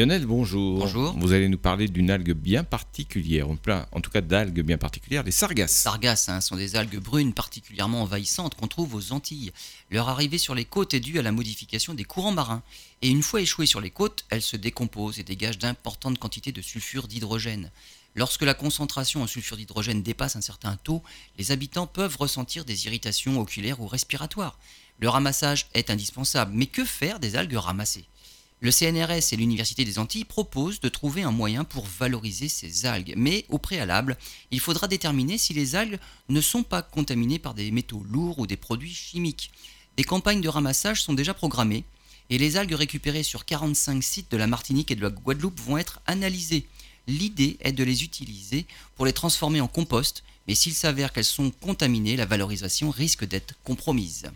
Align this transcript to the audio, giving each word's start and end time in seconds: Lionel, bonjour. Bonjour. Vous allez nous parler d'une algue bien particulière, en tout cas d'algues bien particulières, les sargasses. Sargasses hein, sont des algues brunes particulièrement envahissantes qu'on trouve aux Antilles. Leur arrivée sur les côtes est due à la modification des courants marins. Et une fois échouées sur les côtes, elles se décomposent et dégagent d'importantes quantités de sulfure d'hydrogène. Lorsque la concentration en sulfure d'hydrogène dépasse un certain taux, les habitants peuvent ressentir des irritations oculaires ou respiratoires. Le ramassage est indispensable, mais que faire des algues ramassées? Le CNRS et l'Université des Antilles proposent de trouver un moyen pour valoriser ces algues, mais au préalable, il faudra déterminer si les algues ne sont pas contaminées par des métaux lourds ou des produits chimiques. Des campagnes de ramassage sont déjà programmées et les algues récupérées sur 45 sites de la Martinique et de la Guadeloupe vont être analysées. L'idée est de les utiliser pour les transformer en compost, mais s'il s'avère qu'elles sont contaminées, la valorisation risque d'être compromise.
Lionel, 0.00 0.24
bonjour. 0.24 0.78
Bonjour. 0.78 1.14
Vous 1.18 1.34
allez 1.34 1.50
nous 1.50 1.58
parler 1.58 1.86
d'une 1.86 2.10
algue 2.10 2.32
bien 2.32 2.64
particulière, 2.64 3.50
en 3.50 4.00
tout 4.00 4.10
cas 4.10 4.22
d'algues 4.22 4.62
bien 4.62 4.78
particulières, 4.78 5.24
les 5.24 5.30
sargasses. 5.30 5.72
Sargasses 5.72 6.30
hein, 6.30 6.40
sont 6.40 6.56
des 6.56 6.74
algues 6.74 6.96
brunes 6.96 7.34
particulièrement 7.34 8.00
envahissantes 8.00 8.54
qu'on 8.54 8.66
trouve 8.66 8.94
aux 8.94 9.12
Antilles. 9.12 9.52
Leur 9.90 10.08
arrivée 10.08 10.38
sur 10.38 10.54
les 10.54 10.64
côtes 10.64 10.94
est 10.94 11.00
due 11.00 11.18
à 11.18 11.22
la 11.22 11.32
modification 11.32 11.92
des 11.92 12.04
courants 12.04 12.32
marins. 12.32 12.62
Et 13.02 13.10
une 13.10 13.22
fois 13.22 13.42
échouées 13.42 13.66
sur 13.66 13.82
les 13.82 13.90
côtes, 13.90 14.24
elles 14.30 14.40
se 14.40 14.56
décomposent 14.56 15.18
et 15.18 15.22
dégagent 15.22 15.58
d'importantes 15.58 16.18
quantités 16.18 16.52
de 16.52 16.62
sulfure 16.62 17.06
d'hydrogène. 17.06 17.70
Lorsque 18.14 18.40
la 18.40 18.54
concentration 18.54 19.22
en 19.22 19.26
sulfure 19.26 19.58
d'hydrogène 19.58 20.02
dépasse 20.02 20.34
un 20.34 20.40
certain 20.40 20.76
taux, 20.76 21.02
les 21.36 21.52
habitants 21.52 21.86
peuvent 21.86 22.16
ressentir 22.16 22.64
des 22.64 22.86
irritations 22.86 23.38
oculaires 23.38 23.82
ou 23.82 23.86
respiratoires. 23.86 24.58
Le 24.98 25.10
ramassage 25.10 25.66
est 25.74 25.90
indispensable, 25.90 26.52
mais 26.54 26.64
que 26.64 26.86
faire 26.86 27.20
des 27.20 27.36
algues 27.36 27.52
ramassées? 27.52 28.06
Le 28.60 28.70
CNRS 28.70 29.32
et 29.32 29.36
l'Université 29.36 29.86
des 29.86 29.98
Antilles 29.98 30.24
proposent 30.24 30.80
de 30.80 30.90
trouver 30.90 31.22
un 31.22 31.30
moyen 31.30 31.64
pour 31.64 31.86
valoriser 31.86 32.48
ces 32.48 32.84
algues, 32.84 33.14
mais 33.16 33.46
au 33.48 33.56
préalable, 33.56 34.18
il 34.50 34.60
faudra 34.60 34.86
déterminer 34.86 35.38
si 35.38 35.54
les 35.54 35.76
algues 35.76 35.98
ne 36.28 36.42
sont 36.42 36.62
pas 36.62 36.82
contaminées 36.82 37.38
par 37.38 37.54
des 37.54 37.70
métaux 37.70 38.04
lourds 38.10 38.38
ou 38.38 38.46
des 38.46 38.58
produits 38.58 38.92
chimiques. 38.92 39.50
Des 39.96 40.04
campagnes 40.04 40.42
de 40.42 40.48
ramassage 40.48 41.02
sont 41.02 41.14
déjà 41.14 41.32
programmées 41.32 41.84
et 42.28 42.36
les 42.36 42.58
algues 42.58 42.74
récupérées 42.74 43.22
sur 43.22 43.46
45 43.46 44.02
sites 44.02 44.30
de 44.30 44.36
la 44.36 44.46
Martinique 44.46 44.90
et 44.90 44.94
de 44.94 45.02
la 45.02 45.10
Guadeloupe 45.10 45.60
vont 45.60 45.78
être 45.78 46.00
analysées. 46.06 46.66
L'idée 47.06 47.56
est 47.60 47.72
de 47.72 47.82
les 47.82 48.04
utiliser 48.04 48.66
pour 48.94 49.06
les 49.06 49.14
transformer 49.14 49.62
en 49.62 49.68
compost, 49.68 50.22
mais 50.46 50.54
s'il 50.54 50.74
s'avère 50.74 51.12
qu'elles 51.12 51.24
sont 51.24 51.50
contaminées, 51.50 52.16
la 52.16 52.26
valorisation 52.26 52.90
risque 52.90 53.24
d'être 53.24 53.54
compromise. 53.64 54.30